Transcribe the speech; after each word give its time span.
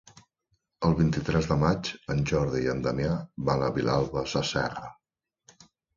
El 0.87 0.93
vint-i-tres 1.01 1.49
de 1.51 1.57
maig 1.63 1.91
en 2.15 2.23
Jordi 2.31 2.61
i 2.63 2.71
en 2.73 2.81
Damià 2.87 3.11
van 3.51 3.67
a 3.67 3.69
Vilalba 3.77 4.25
Sasserra. 4.33 4.91